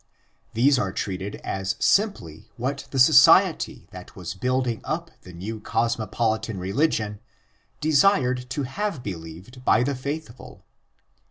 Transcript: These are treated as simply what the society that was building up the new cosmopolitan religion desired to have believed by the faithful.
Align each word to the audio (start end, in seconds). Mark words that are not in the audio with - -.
These 0.55 0.79
are 0.79 0.91
treated 0.91 1.35
as 1.43 1.75
simply 1.77 2.49
what 2.57 2.87
the 2.89 2.97
society 2.97 3.87
that 3.91 4.15
was 4.15 4.33
building 4.33 4.81
up 4.83 5.11
the 5.21 5.31
new 5.31 5.59
cosmopolitan 5.59 6.57
religion 6.57 7.19
desired 7.81 8.49
to 8.49 8.63
have 8.63 9.03
believed 9.03 9.63
by 9.63 9.83
the 9.83 9.93
faithful. 9.93 10.65